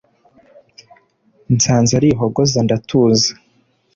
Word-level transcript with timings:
nsanze 1.53 1.91
ari 1.99 2.07
ihogoza 2.13 2.57
ndatuza 2.65 3.31